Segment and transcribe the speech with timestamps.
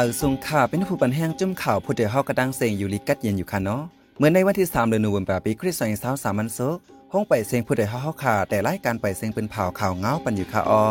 [0.00, 3.82] มาซุงข่าเป็นผู้ปันแห้งจุ่มข่าวผู้เดียวเฮากระดังเสียงอยู่ลิกัดเย็นอยู่ค่ะเนาะ
[4.18, 6.76] เมื่อในวันที่3เดือนธันวาคมปีคริสต์ศักราช23มันโซก
[7.12, 10.82] ห้องไปเสียงผู้เดียวเฮาเฮาค่ะแต่รายการไปเสียงเป็นเผาข่าวเงาปันอยู่ค่ะอ้อ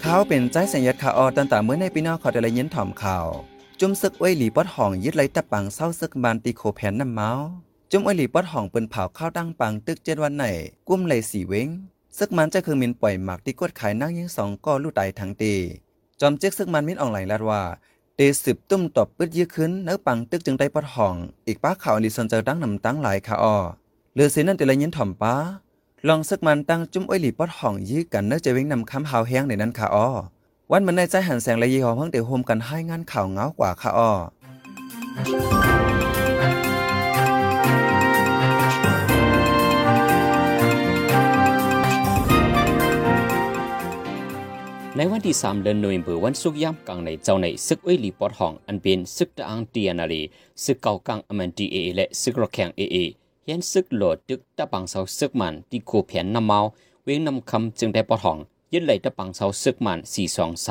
[0.00, 3.26] เขาเป็นใจสัญญาขาออตั้งแต่เมื่อในปีนอขอแต่ละยินถ่อมข่าว
[3.80, 7.30] จุ่มซึกไว้หลีปอดห้องยึดไหลตะปังเศร้าซึกบานตีโคแผนน้ำเมา
[7.92, 10.44] จุ่มไว้หลีปอดห้องเปิ้นเผาข้าวตั้งปังตึกเจ็ดวันไหน
[10.88, 11.68] กุ้มไหลสีเว้ง
[12.18, 15.54] ซึกมันจะคือมินปล่อยหมักที่กดขายนั่งยิงสองก็ลู่ตายทั้งตี
[16.20, 17.62] จอมเจ๊กซึกมันมินออนไลน์ลาดว่า
[18.16, 21.14] เตสืบตุ้มตบปึดยื้อขึ้นเนื้อปังตึกจึงได้ปอดห้อง
[21.46, 23.56] อีกป้าข่าวอลิสันเจอดังนำตั้งหลายค่ะอ้อ
[24.14, 25.34] เลือสินั่นแต่ละยินถ่อมป้า
[26.08, 30.08] ลองซึกมันตั้งจุ่มไว้หลีปอดห้องยื้อกันเนื้อจะเว้งนำคำหาวแห้งในนั้นค่ะอ้อ
[30.70, 34.10] วันมันในใจหันแสงและยีหอมเพิ่งเดี๋ยวโฮมกันให้งานข่าวเงากว่าค่ะอ้อ
[45.00, 50.22] ในวันที่ 3 เดือนโนเวมเบือวันศุกย่ำกลางในเจ้าในซึกเอ้ยลีปอดห้องอันเป็นซึกตะอังเตียนาลี
[50.64, 52.96] ซึกเก่ากลางอมันดีเอและซึกรอแข่งเอเอ
[53.44, 56.58] เห็นซึกโหลดดึกตะปังเสาซึกมันที่โคแผนนำเมา
[57.04, 58.38] เวงนำคำจึงได้ปอดห้อง
[58.72, 59.98] ยึดไหลตะปังเสาซึกมัน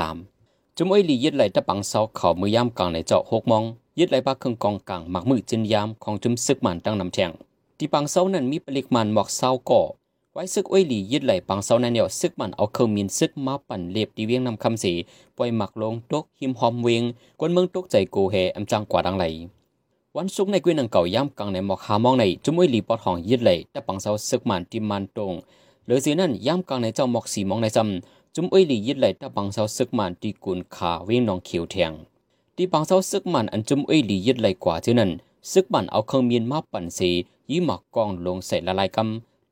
[0.03, 3.63] 423จุมเอ้ยลียึดไหลตะปังเสาเขามือย่ำกลางในเจ้า6มอง
[3.99, 7.31] ยึดไหลปากเครื่องกองกลางหมักมือจินยามของจุมซึกมันตั้งนำแทง
[7.77, 9.81] ที่ปังเสานั้นมีปริมาณหมอกเสาก่อ
[10.39, 14.93] ไว้ซึกอ้วยหลียึดไหลปังเสานั่นเดียวซึกมันเอาเครื่องมินซึกมาปั่นเล็บดีเวียงนำคำสี
[15.37, 17.03] ปล่อยหมักลงตกหิมหอมเวง
[17.39, 19.25] กวนเมืองตกใจโกเฮอำจังกว่าดังไหล
[20.17, 21.75] วันศุกร์ในกวีนังเก่าย่ำกลางในหมอ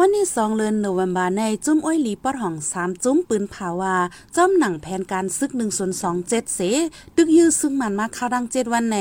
[0.00, 3.96] วันที่สองเดือนโนเวมบาในจุ้มอ้อยหลีปอดห้องสามจุ้มปืนผาวา
[4.36, 6.60] จ้อมหนังแผนการซึกหนึ่งส่วนสองเจ็ดเส
[7.16, 8.98] ตึกยื้อซึ่งมันมาเข้าดังเจ็ดวันใน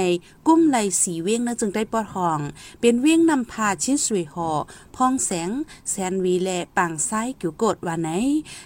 [0.48, 2.40] กุ้มไหลสีเว้งนะจึงได้ปอดห้อง
[2.82, 4.50] เป็นเว้งนำพาชิ้นสวยห่อ
[4.96, 5.50] พองแสง
[5.90, 8.10] แสนวีแลปังไส้กิวกดวันไหน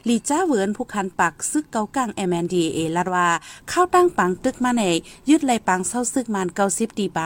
[0.08, 3.30] ลีจ้าเวินผู้คันปักซึกเกากลางเอ็มแอนดีเอลาดว่า
[3.70, 4.84] เข้าตั้งปังตึกมาใน
[5.30, 7.22] ยึดไหลปังเศร้าซึกมันเกาสิบดีไป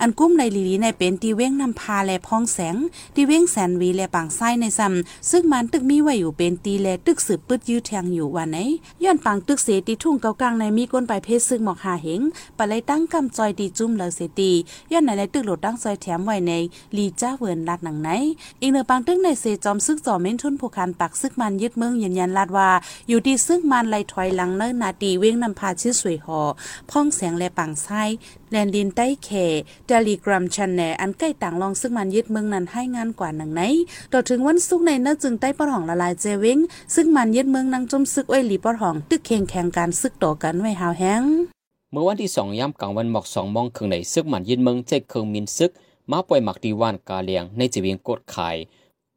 [0.00, 2.76] อันกุ้มไหลลีลีในเป็นตีเว้งนำพาแลพองแสง
[3.14, 8.58] ตีเว้งแสนวีแลปังไส้ในซ้ำซึ่งมันตึกมีไว้อยู่เป็นตีแลตึกสืบปึดยื้อแทงอยู่วันไหน
[9.02, 12.20] ย้อนปังตึกเสตีทุ่งเกากลางในมีก้นไปเพศซึ่งหมอกหาเหง
[12.58, 14.50] ปะเลยตั้งกำจอยตีจุ้มเลเสตี
[14.92, 16.52] ย้อนไหนในตึกโหลดตั้งซอยแถมไว้ใน
[16.96, 18.08] ลีจ้าเวินลาดหนังไหน
[18.60, 22.70] อีกเนือปังตึกในเซจอมซึกจอมเม้นทุนผู้คันปักซึกมันยึดเมืองยืนยันลาดว่า
[23.08, 26.40] อยู่ที่ซึกมันไล่ถอยหลังเนินนาตีเว้งนำพาชื่อสวยหอ
[26.90, 28.02] พ่องแสงและปังไส้
[28.50, 29.28] แลนดินใต้เข
[29.86, 33.62] เดลิกรัมชันแนอันใกล้ต่างลองซึ่งมันยึดเมืองนั้นให้งานกว่าหนังไหน
[34.12, 36.58] ต่อถึงวันสุกในเนื้อจึงใต้ปอดหองละลายเจวิง
[36.94, 41.22] ซึ่งมันยึดเมืองนางจมซึกไว้หลีปอดหอง ตึกเข่งแข่งการซึกต่อกันไว้หาวแห้ง
[41.92, 45.70] เมื่อวันที่สองย่ำกลางวันหมอกสองมองครึ่งในซึกมันยินเมืองใจเครื่องมินซึก
[46.10, 48.56] มาปล่อยหมักดีวานกาเลียงในจีเวียงกดขาย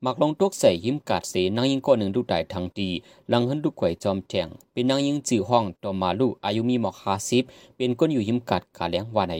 [0.06, 2.90] มักลงตกใส่ยิ้มกาดเสนางยิงก้อนหนึ่งดูได้ทางดี
[3.30, 7.44] หลังหันดูไข่จอมแทงเป็นนางยิงจื่อห้องต่อมาลูอายุมีหมอกฮาซิบ
[7.76, 9.36] เป็นก้นอยู่ยิ้มกาดกาเลียงว่าใน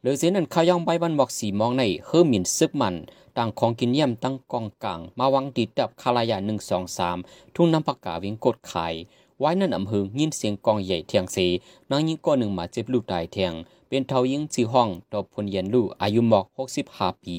[0.00, 2.94] เหลือเสนั้นข้าย่องใบบันหมอกสีมองในเฮิมินซึกมัน
[3.36, 7.18] ต่างของกินเยี่ยมตั้งกองกลาง มาวังดีดับคาลายาหนึ่งสองสาม
[7.54, 8.94] ทุ่งน้ำปากกาวิ่งกดขาย
[9.38, 11.38] ไว้นั่นอำเภอยินเสียงกองใหญ่เทียงเส
[11.90, 13.52] นางยิงก้อนหนึ่งมาเจ็บลูกตายเทียง
[13.88, 17.38] เป็นเทายิงจีห้องต่อพลเย็นลูกอายุหมอกหกสิบห้าปี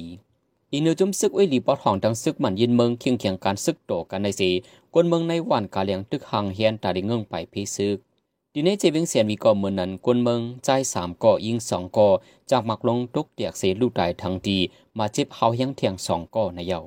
[0.74, 4.50] อีนิวจุมซึกไว้หลีปอดห้องดังซึกมันยินเมืองเคียงเคียงการซึกโตกันในสี
[4.94, 7.98] กวนเมืองในวันกาเลียงตึกหังเฮียนตาดิเงิงไปพีซึก
[8.54, 12.10] ดีในเจวิงเสียนวีก่อเมืองนั้นกวนเมืองใจสามก่อยิงสองก่อ
[12.52, 14.58] จากหมักลงตุกเตียกเสลูกตายทั้งดี
[14.98, 16.80] มาเจ็บเฮาเฮียงเทียงสองก่อในเยา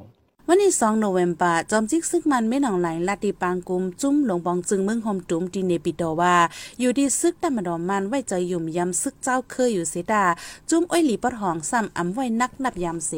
[0.49, 6.37] วันที่2โนเวมบาจอมจิกซึกมันไม่หนองไหลลาติปางกุมจุ้มหลงบองจึงเมืองโฮมจุ้มที่เนปิโตว่า
[6.81, 10.25] อยู่ที่ซึกตะมดอมมันไว้ใจยุ่มยำซึกเจ้าเคยอยู่เสดา
[10.71, 13.13] จุ้มอ้อยหลีปอดหองซ้ำอำไว้นักนับยำเส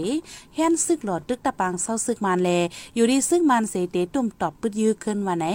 [0.55, 2.51] แฮนซึกหลอดตึกตะปางเศร้าซึกมันแล
[2.95, 5.47] อยู่ที่ซึกมันเสเตตุ่มตอบปึดยื้อขึ้นว่าไหน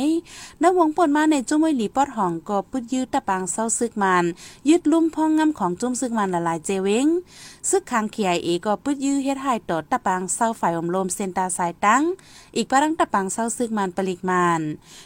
[0.62, 4.26] นวงปนมาในจุ้มอ้อยหลีปอดหองก็ปึดยื้อตะปางเศร้าซึกมัน
[4.70, 7.08] ยึดลุ่มพองงำของจุ้มซึกมันละลายเจเวง
[7.70, 12.04] ซึกคางเขียเอก็ปึดยื้อเฮ็ดให้ต่อตะปางเศร้าฝ่ายอมลมเซนตาสายตั้ง
[12.56, 14.62] อีกปารังตะปังเศร้าซึกมันปลิกมัน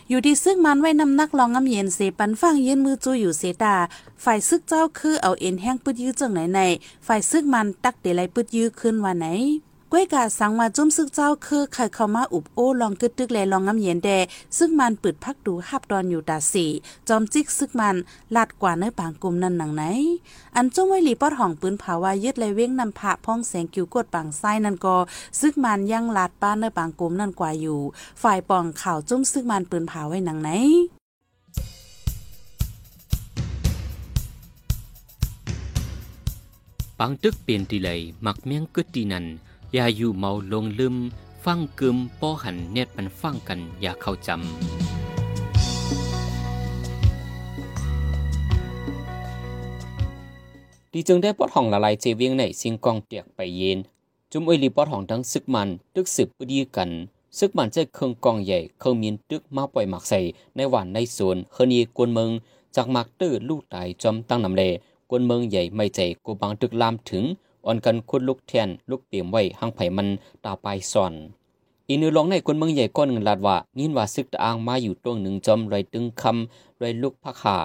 [0.09, 3.75] อยู่ที่ซึกมันไว้นำนักลองงำเย็นเสปันฟังยืนมือจูอยู่เสตา
[4.23, 6.59] ฝ่ายซึกเจ้าคือเอาเอ็นแห้งปืดยื้อจังไหนใน
[7.07, 9.27] ฝ่ายซึกมันตักเดลัยปืดยื้อขึ้นวันไหน
[9.95, 14.09] ก้วยกาสังมาจุ้มซึกเจ้าคือใครเข้ามาอุบโอ้ลองกึดตึกแลลองงำเย็นแด
[14.57, 16.65] ซึ่งมันปืดพักดูหับดอนอยู่ตาสี
[17.07, 17.95] จอมจิกซึกมัน
[18.35, 19.83] ลัดกว่าเนื้อปางกลุ่มนั้นหนังไหน
[20.55, 24.95] อันจงไว้หลีปอดห้องปืนผาวายึดเลยเว้งนำพระพ้องแสงกิวกดปังไส้นั่นก็
[25.39, 27.79] ซึกมันยังลัดป้านเนื้อปางกลุ่มนั่นกว่าอยู่
[28.21, 30.49] ฝ่ายป่องข่าวจุ้มซึกมันปืนผาไว้หนังไหน
[36.99, 39.27] ปังตึกเปลี่ยนทีเลยมักเมียงกึดตีนัน
[39.75, 40.95] อย่าอยู่เมาลงลืม
[41.45, 44.41] ฟังกึมป้อหันเน็ดปันฟังกันอย่าเข้าจำ
[50.91, 53.79] ดีจึงได้ปอดห้องละลายเจวียงในสิงกองเตียกไปเย็น
[54.31, 56.89] จุมอวยลีปอดห้องทั้งซึกมันตึกสืบปดีกัน
[57.37, 60.19] ซึกมันจะเครื่องกองใหญ่เครื่องมีนตึกมาปล่อยหมักใส่
[60.55, 62.29] ในหวานในสวนเฮนีกวนเมือง
[62.75, 64.63] จากหมักตื้อลูกตายจอมตั้งนำเล
[65.09, 67.25] กวนเมืองใหญ่ไม่ใจกูบังตึกลามถึง
[67.65, 70.07] อ่อนกันคุดลูกแทนลูกเปี่ยมไว้หังไผมัน
[70.43, 71.13] ตาปลายซ่อน
[71.87, 77.57] อีนือลองในคนเมืองใหญ่ก้อนเงินลาดว่ายินว่าซึกตะอางมาอยู่ตรงหนึ่งจอมไรตึงคำไรลูกพักหา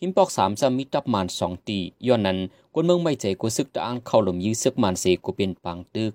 [0.00, 2.38] หิมปอกสามจะมีตับมานสองตีย้อนนั้น
[2.74, 6.12] คนเมืองไม่ใจกูซึกตะอางเข้าหลมยื้อซึกมานเสกูเป็นปางตึก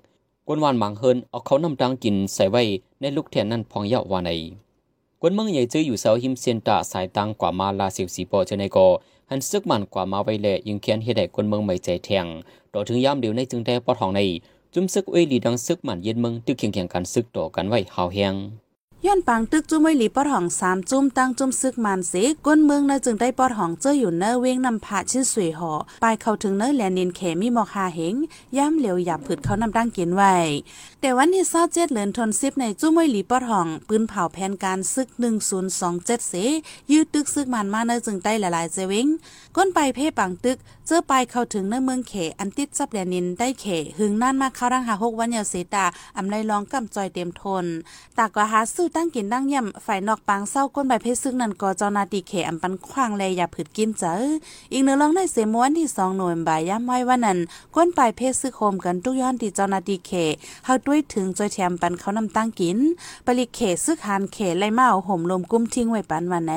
[0.48, 2.64] กวนวานบางเฮินเอาเขานำดังกินใส่ไว้
[3.00, 4.32] ในลูกแทนนั้นพองเยาวาใน
[5.22, 8.88] กวนเมืองใหญ่เจออยู่เสาหิมเซียนตาสายตังกว่ามาลาเสียวสีปอเจในกอ
[9.30, 12.26] หันซึกมันกว่ามาไว้แลยิงเขียนเฮ็ดให้คนเมืองไม่ใจแทง
[12.74, 14.22] ต่อถึงยามเดียวในจึงได้ปอทองใน
[14.74, 18.36] จุ้มซึกเวลีดังซึกมันเย็นเมืองตึกเคียงเคียงกันซึกต่อกันไว้หาวแหง
[19.06, 22.14] ย้อนปางตึกจุ้มไว้หลีปอดห้องสามจุ้มตั้งจุ้มซึกมันเส
[22.46, 25.72] ก้นเมืองเนจึงได้ปอดห้องเจออยู่เนเวงนำผาชิ้นสวยหอ
[26.04, 28.16] ปลายเข้าถึงเนแลนินเขมีหมอกหาเหง
[28.58, 30.36] ย่ำเหลียวหยับผืดเขานำดังกินไว้
[31.02, 36.34] แต่วันที่เศร้าเจ็ดเหลือนทนซิบในจุ้มไว้หลีปอดห้อง ปืนเผาแผนการซึกหนึ่งศูนย์สองเจ็ดเส
[36.92, 39.08] ยืดตึกซึกมันมาเนจึงได้หลายเจวิง
[39.56, 40.58] ก้นไปเพ่ปังตึก
[40.88, 43.66] เจอไปเข้าถึงเนเมืองเขอันติดซับแลนินได้เข
[43.98, 45.86] หึงนั่นมาเข้ารังหาหกวันยาเสตา
[46.18, 47.66] อำไรลองกำจอยเต็มทน
[48.18, 54.14] ตากว่าหาซื้อตั้งกินตั้งย่ำฝ่ายนอกปางเศร้าก้นใบเพชรซึ่งนั่นก็เจ้านาตีเขอำปันขว้างเลยอย่าผืดกินเจอ
[54.72, 57.40] อีกเนื้อลองในเสมวันที่สองหน่วยบายย่ำไว้วันนั้น
[57.76, 60.12] ก้นปลายเพชรซึกโคมกันทุกย้อนที่เจ้านาตีเข
[60.66, 62.78] เฮาด้วยถึงจอยแถมปันเขานำตั้งกิน
[63.26, 66.54] ปลิเขซึกหานเขไล่เมาห่มลมกุ้มทิ้งไว้ปันวันไหน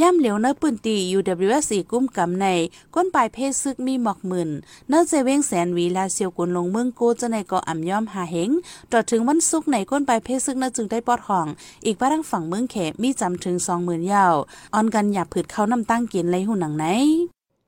[0.00, 2.46] ย่ำเหลียวเนื้อปืนตี UWS กุ้มกำใน
[2.94, 4.50] ก้นปลายเพชรซึกมีหมอกหมื่น
[4.88, 8.50] เนื้อเจเวงแสนวีลาเซียวกุนลงเมืองโกจะในก็อ่ำย่อมหาเหง
[8.92, 11.46] ต่อถึงวันศุกร์ในก้นปลายเพชรซึกน่าจึงได้ปอดห้อง
[11.86, 14.34] อีกบ้านฝั่งเมืองเขมีจำถึงสองหมื่นยาว
[14.74, 16.86] ออนกันหยาบผืดเขานำตั้งกินเลยหุ่นหนังไหน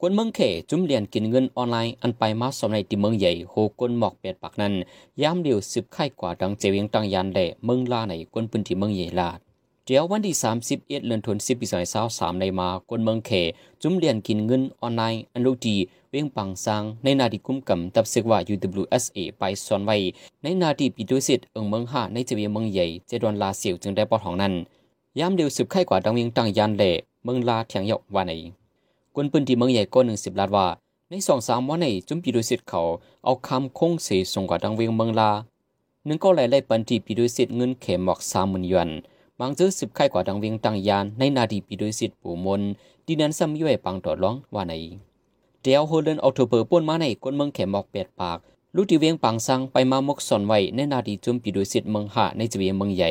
[0.00, 0.40] กวนเมืองเข
[0.70, 4.72] จุ่มเรียนกินเงินออนไลน์อันไปมาสมในที่เมืองใหญ่โหกวนหมอกเปียดปากนั้น
[5.22, 9.38] ยามเดียวสืบไข่กว่าดังเจวิงตังยันแหล่เมืองลาในกวนพื้นที่เมืองใหญ่ลาด
[9.84, 10.34] เดี๋ยววันที่
[10.66, 11.66] 31เดือนธันวาคมปี
[12.04, 13.30] 2023ในมากวนเมืองเข
[13.82, 15.76] จุ่มเรียนกินเงินออนไลน์อันรู้ดี
[16.16, 19.96] เวียงปังซางในนาดีกุมกำตับซึกว่า UWSA ไปซ่อนไว้
[20.42, 24.52] ในนาดีปีดุสิตเอิงเมืองห้าในเจวิงเมืองใหญ่เจดวนลาเสียวจึงได้ปอดของนั้น
[25.18, 26.90] ยามเดียวสืบไข่กว่าดังเวียงตังยันแหล่
[27.24, 28.32] เมืองลาเถียงเยาว่าใน
[29.14, 30.66] กวนปืนที่เมืองใหญ่ก็หนึ่งสิบล้านว่า
[31.08, 32.80] ในสองสามวันในจุมปีดุสิตเขา
[33.24, 35.30] เอาคำคงเสส่งกว่าดังเวียงเมืองลา
[36.06, 38.90] หนึ่งก็หลายไล่ปันที่ปีดุสิตเงินเข็มหมอกสามหมื่นหยวน
[39.38, 42.62] บางเจอสิบไข่กว่าดังเวียงตังยานในนาดีปีดุสิตปู่มน
[43.06, 44.74] ดีนั้นซ้ำย่อยปังต่อร้องว่าใน
[45.66, 48.38] เดียวโฮเดนออกโทเบอร์ป่นมาในกวนเมืองเข็มหมอกแปดปาก
[48.74, 53.10] ลูกที่เวียงปังซังไปมามกสอนไว้ในนาดีจุมปีดุสิตเมืองหาในจีเวียงเมืองใหญ่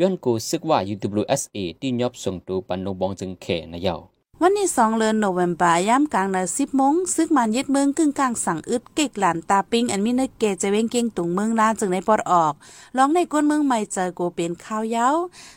[0.00, 4.00] ย้อนกูซึกว่า UWSA ที่ยอบส่งตูปันลงบองจึงเขนายาว
[4.42, 12.52] วันที่สองเดือนโนเวมบาย่ามกลางนาสิบโมงซึกมันยึดเมืองกึ่งกลางสั่งอึดเกกหลานตาปิงอันมีเนเกจะเว้งเก่งตุงเมืองลาจึงในปอดออก
[12.96, 15.08] ร้องในก้นเมืองใหม่เจอโกเป็นข้าวเย้า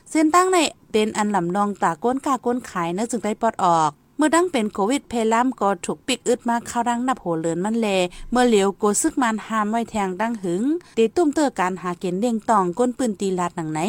[0.10, 0.58] เส้นตั้งใน
[0.92, 3.92] เป็นอันลำลองตาก้นกาก้นขายเนื้อจึงได้ปอดออก
[4.24, 7.88] มื่อดังเป็นโควิดเพลัมก็ถูกปิกอึดมาเข้าดังนับโหเลือนมันแล
[8.32, 10.64] เมื่อเหลียวโกซึกมันหามไว้แทงดังหึง
[10.98, 13.80] ตีตุ้มเตอการหาเกณฑ์เลี้ยงตองก้นปืนตีลาดหนังไหน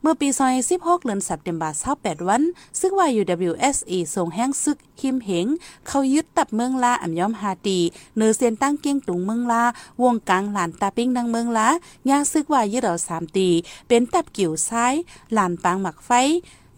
[0.00, 2.42] เมื่อปีซอย16เดือนสัปดาห์28วัน
[2.80, 5.46] ซึ่งว่า UWSE ส่งแห้งซึกคิมเหง
[5.88, 7.78] เขายึดตับเมืองลาอ่ำย้อมฮาตี
[8.16, 9.62] เนือเซียนตั้งเกียงตุงเมืองลา
[10.02, 11.68] วงกลางหลานตาปิ้งดังเมืองลา
[12.08, 13.48] ยาซึกว่ายึดเอาสามตี
[13.88, 14.94] เป็นตับกิ่วซ้าย
[15.34, 16.12] หลานปางหมักไฟ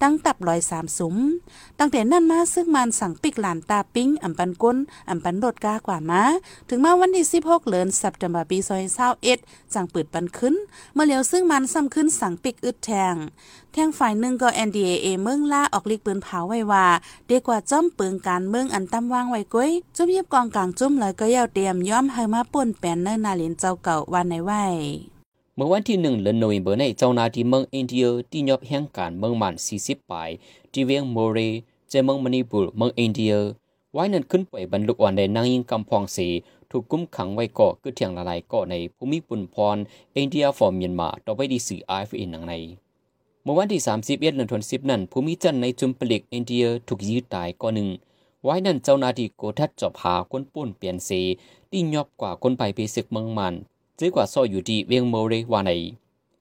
[0.02, 1.16] ตั้งตับลอยสามสุม
[1.78, 4.76] ตั้งแต่นั้นมาซึ่งมันสั่งปิกหลานตาปิ้งอ่ำปันก้น
[5.08, 6.22] อ่ำปันโดดกากว่ามา
[6.68, 9.38] ถึงมาวันที่16เดือนสัปดาห์ปีซอยเศร้าเอ็ด
[9.74, 10.54] จังเปิดปันขึ้น
[10.94, 13.14] เมื่อเหลียวซึ่งมันซ้ำขึ้นสั่งปิกอึดแทง
[13.72, 16.86] แทงฝ่ายหนึ่งก็ NDAA เมืองล่าออกลิกปืนเผาไว้ว่า
[17.26, 24.52] เดีกว่าจ้อมปืนการเมืองอันตั้มว่างไว้ก้อยจุ่มเย็บกองกลางจุ่มเลยก็ยาวเตรียมย้อมให้มาป่นแปนเนินนาเลียนเจ้าเก่าวันในไหว
[25.58, 30.30] เมื่อวันที่หนึ่งเดือนโนเวมเบอร์ในเจ้านาที่เมืองอินเดียที่ยอบแห่งการเมืองมัน40ปลาย
[30.72, 31.38] ที่เวียงโมเร
[31.88, 33.40] เจเมืองมณีปุรเมืองอินเดียว
[33.92, 36.28] ไว้นั้นขึ้นไปบรรลุอวันในนางยิงกำพองสี
[36.70, 39.76] ถูกกุมขังไว้กาะคือเถียงละลายกาะในภูมิปุ่นพร
[40.16, 42.54] อินเดียฟอร์มเมียนมาต่อไปดีสื่อไอฟอินหนังใน
[43.42, 47.88] เมื่อวันที่ 31เดือนธันวาคมนั้นภูมิจันในจุมปลิกอินเดียถูกยืดตายก่อนหนึ่ง
[48.42, 51.20] ไว้นั้นเจ้านาที่โกทัดจอบหาคนป่นเปลี่ยนสี
[51.70, 53.54] ที่ยอบกว่าคนไปไปศึกเมืองมัน
[53.96, 55.70] เจ๊กว่าซออยู่ที่เวียงโมเรวาใน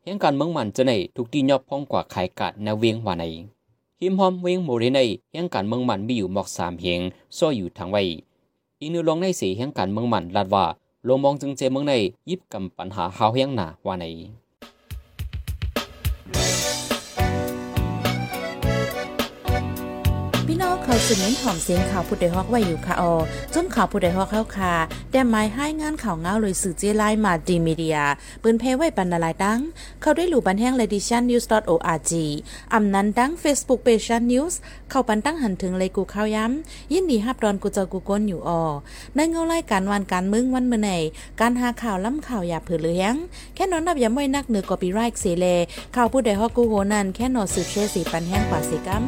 [0.04, 3.24] เหตุการณ์เมืองมันจะในถูกตีหยอบพ้องกว่าขายกาดในเวียงวาใน
[4.00, 5.00] หิมหอมเวียงโมเรใน
[5.32, 7.02] เหตุการณ์เมืองมันมีอยู่หมอกสามเฮง
[7.38, 8.04] ซออยู่ทางไว้
[8.80, 10.66] อีนูลองในสีเหตุการณ์เมืองมันลาดว่า
[11.08, 11.94] ลงมองจึงเจเมืองใน
[12.30, 14.06] ยิบกำปัญหาหาวเฮียงหนาวาใน
[20.88, 23.14] เขาสืบเน้นหอมเสียงข่าวผู้ใดฮอกไว้อยู่ค่ะออ
[23.54, 24.74] จนข่าวผู้ใดฮอกเข้าค่ะ
[25.12, 27.98] แต่หมายให้งานข่าวเงาเลยสื่อเจไลมาดีมีเดีย
[28.44, 29.60] ปืนเพไว้ปันนาลายดัง
[30.02, 32.12] เข้าได้หลู่บันแห้ง l e d i t i o n news org
[32.74, 34.54] อำนั้นดัง Facebook p a g e news
[34.90, 38.64] เข้าปันตั้งหันถึงเลยกูข้าวย้ำ ยินดีฮับดอนกูเจอกูก้นอยู่ออ
[39.16, 40.92] ในเงาไล่การวันการมึงวันเมื่อไหน
[41.42, 43.14] การหาข่าวล้ำข่าวอย่าเผือเลี้ยง
[43.56, 45.46] แค่นอนนับอย่าไม่นักเหนือกอปีไรค์เสเล
[45.96, 49.06] ข่าวผู้ใดฮอกกูโหนันแค่นอสืบเชื่อสีปันแห้งกว่าสิกัม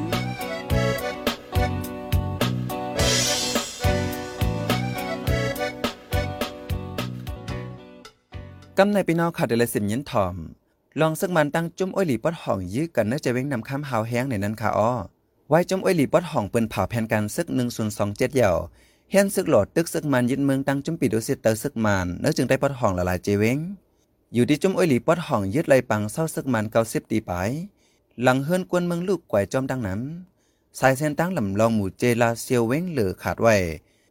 [8.79, 10.35] กำในพี่น้องขาดเดลสิมยินถ่อม
[10.99, 14.91] ลองสักมันตั้งจุ้มอ้อยหลีปอดห่องยื้อกันเนื้อจะเว้งนำข้ามหาวแห้งในนั้นค่ะอ้อ
[15.49, 18.55] ไว้จุ้มอ้อยหลีปอดห่องเปิ้นเผาแผ่นการซึกหนึ่งศูนย์สองเจ็ดเหี่ยว
[19.09, 23.57] เฮียนซึกโหลดตึกซึกมันยึดเมืองตั้งจุ้มปีดุสิตเตอร์ซึกมันเนื้อจึงได้ปอดห่องละลายเจเว้ง
[24.33, 27.31] อยู่ที่จุ้มอ้อยหลีปอดห่องยึดไหลปังเศร้าซึกมันเกาสิบตีไป
[28.23, 30.01] หลังเฮือนกวนเมืองลูกไก่จอมดังนั้น
[30.79, 33.55] สายเส้นตั้งลำลองหมู่เจลาเซียวเว้งเหลือขาดไว้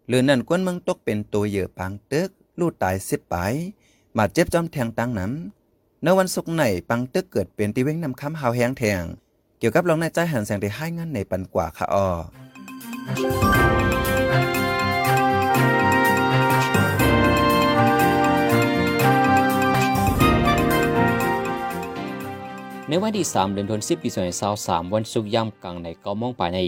[0.09, 3.37] หรือนั่นกวนเมืองตกเป็นตัวเหยื่อปังตึกลูดตายสิบไป
[4.21, 9.03] มาเจ็บจอมแทงตั้งน้ำในวันศุกร์ไหนปังตึกเกิดเป็นตีเว้งนำคำหาวแหงแทง
[9.59, 12.07] เกี่ยวกับรองในใจหันแสงที่ให้งานในปันกว่าค่ะออ
[22.89, 24.09] ในวันที่ 3 เดือนธันวาคมปี
[24.53, 26.59] 2023วันศุกร์ยามกลางในกามองป่าใน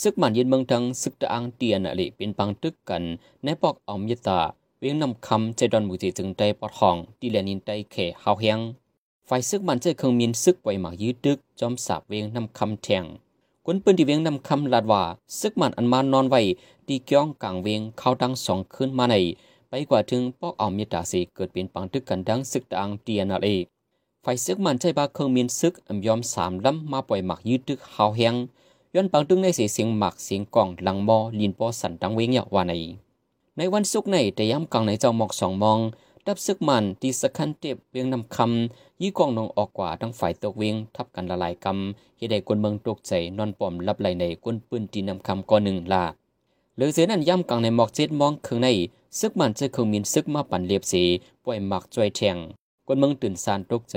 [0.00, 3.02] ศึกมันย็นเมืองทังศึกตะอังเตียนอลิเป็นปังตึกกัน
[3.44, 4.40] ในปอกออมยตา
[4.82, 8.58] เวียงนำคำใจดอนมุจิจึงได้ปอดห้องดีแลนินได้เขหาเฮียง
[9.28, 13.04] ฝ่ายซึกมันใจเครื่องมีนซึกไว้หมากยืดตึกจอมสาบเวียงนำคำแทง
[13.66, 15.02] คนปืนที่เวียงนำคำลาดว่า
[15.40, 16.40] ซึกมันอันมานอนไว้
[16.88, 19.14] ดีเกี้ยงกลางเวียงเข้าดังสองขึ้นมาใน
[19.68, 23.56] ไปกว่าถึงปอกออมยตาสีเกิดเป็นปังตึกกันดังศึกดังเตียนอลิ
[24.24, 28.34] ฝ่ายซึกมันใจบาเครื่องมีนซึกอำยอมสามลำมาปล่อยหมักยืดตึกหาวแหง
[28.94, 32.74] ย้อนปังตึงในเสียเสียงหมักเสียงกล่องหลังมอลินปอสันดังเวงอยากว่าใน
[33.58, 35.78] ในวันศุกร์ในแต่ย้ำกลางในเจ้าหมอกสองมอง
[36.26, 46.04] ดับซึกมันที่สะคันเต็บเวียงนำคำยี่กองนองออกกว่าทั้งฝ่ายตกเวียงทับกันละลายกำเฮ็ดให้คนเมืองตกใจนอนปอมรับไหลในก้นปืนที่นำคำก่อนหนึ่งลา
[46.74, 48.68] เหลือเสนั้นย่ำกลางในหมอกเจ็ดมองเคืองใน
[49.18, 51.02] ซึกมันจะเคงมีนซึกมาปั่นเลียบสี
[51.44, 52.36] ปล่อยหมักจอยแทง
[52.86, 53.96] คนเมืองตื่นสานตกใจ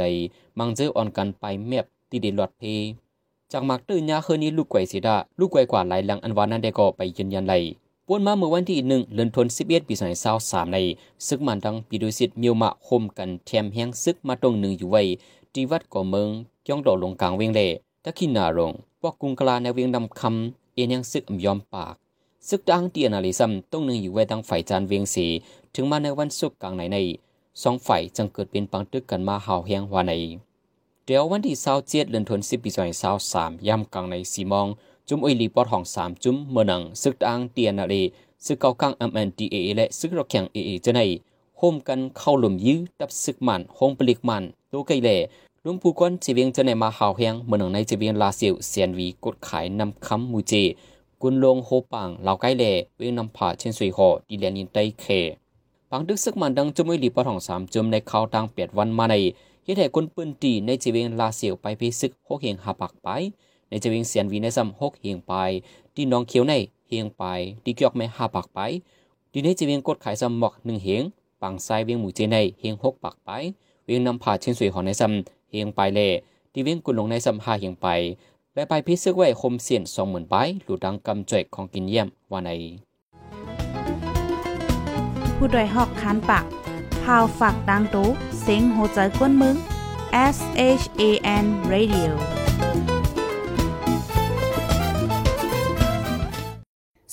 [0.60, 2.64] มังเจออ่อนกันไปแมบตีดินหลอดเพ
[3.52, 7.56] จากหมักตื่นยาคืนนี้ลูกไก่สีดาลูกไก่กว่าหลายหลังอันวานั้นได้ก็ไปยืนยันไล
[8.08, 10.78] ป่วนมาเมื่อวันที่หนึ่งเดือนธันวาคมปีสองพันสาสามใน
[11.28, 15.02] ซึกมันดังปีดุสิตมิวมาคมกันแถมแห้งซึกมาตรงหนึ่งอยู่ไว้
[15.54, 16.28] ที่วัดก่อเมือง
[16.68, 17.68] ย่องโดดลงกลางเวียงเล่
[18.04, 21.96] ตะขินนารงปอกกุงกลาในเวียงดำคำเอ็นยังซึกยอมปาก
[22.48, 25.26] ซึกดังเตียนาลิซัมต้องหนึ่งอยู่ไว้ดังฝ่ายจานเวียงสี
[25.74, 26.98] ถึงมาในวันศุกร์กลางไหนใน
[27.62, 30.14] สองฝ่ายจึงเกิดเป็นปังตึกกันมาหาวแหงวาใน
[31.06, 34.68] เดี๋ยววันที่เศร้าเจ็ดเดือนธันวาคมปีสองพันสามสามยามกลางในสีมอง
[35.08, 38.04] จุ่มอุยลีปอดห้องสามจุ่มเมื่อนังซึกดังเตียนาลี
[38.46, 41.02] ซึกเกากัง MNDA และซึกรอกแข่ง AA จะใน
[41.58, 45.18] โฮมกันเข้าหลุมยื้อตับซึกมันโฮมปลิกมันตัวไกลแหล่
[45.66, 50.54] ลุมผู้กวนจีเวียงจะในมาหาวแหงเมื่อนังในจีเวียงลาเซียวเซียนวีกดขายนำคำมูเจ
[51.22, 55.06] กุนลงโฮปังเหล่าไกลแหล่เวียงนำผ่าเช่นสุยหอดีแลนินไตเค
[55.90, 59.16] ปังดึกซึกมันดังจุมไอหลีปะทองสามจุมในข่าวทางเปียดวันมาใน
[59.64, 63.08] เฮ็ดให้คนปืนตีในจีเวงลาเสียวไปพิซึกหกเฮียงหาปักไป
[63.74, 65.34] ในจีเวงเสียนวีในซ้ำหกเฮียงไป
[65.96, 66.54] ที่น้องเขียวใน
[66.88, 67.24] เฮียงไป
[67.64, 68.60] ที่เกียกไม่ห้าปักไป
[69.32, 71.04] ดีในจีเวงกดขายซ้ำหมอกหนึ่งเฮียง
[71.42, 73.30] ปังไซเวียงหมูเจในเฮียงหกปักไป
[73.86, 76.08] เวียงนำผ่าเช่นสวยหอในซ้ำเฮียงไปเล่
[76.52, 77.88] ที่เวียงกุนลงในซ้ำห้าเฮียงไป
[78.54, 82.52] และไปพิซึกไว้คมเสียนสองหมื่นไปหลุดดังกำจ่อยของกินเยี่ยมว่าใน
[85.36, 86.46] ผู้ดยหอกคานปาก
[87.04, 88.08] พาวฝากดังตู้
[88.42, 89.56] เซ็งโหใจกวนมึง
[90.36, 90.38] S
[90.82, 91.04] H A
[91.44, 92.33] N Radio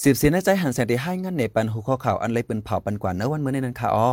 [0.05, 4.11] สืบเสียในใจหันแสงที่ให้งานในปันหูข้อข่าวอันเลยเป็นเผาปันกว่าเนื้อวันเมื่อในนั้นค่ะอ้อ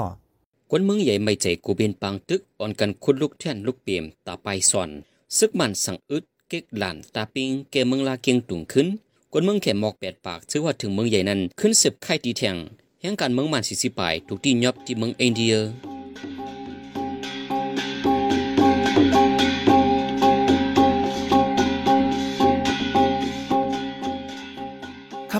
[0.70, 4.90] กวนเมืองใหญ่ไม่ใจกูเป็นปังตึกอ่อนกันคุดลูกแท่นลูกเปียมตาไปซ่อน
[5.38, 8.88] ซึกมันสั่งอึดเก๊กหลานตาปิงแกเมืองลาเกียงตุงขึ้น
[9.32, 12.56] กวนเมืองแขมหมอกแปดปากชื่อว่าถึงเมืองใหญ่นั้นขึ้นสืบไข่ตีแทง
[13.02, 15.56] แห่งการเมืองมันสิสิปายถูกตียอบที่เมืองอินเดีย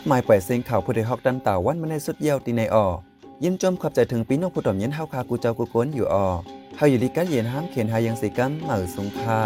[0.08, 2.86] หมายปล่อยเสียงข่าวผู้ใดฮอกดันตาวันมาในสุดเยี่ยวตีในออ
[3.44, 6.28] ยินจมขอบใจถึงปีน้องผู้ต่อมเย็นเฮาคากูเจ้ากูโกนอยู่ออ
[6.78, 9.40] เฮาอยู่ดีกันเย็นห้ามเขียนหายังสิกัมเหมือสุงค่า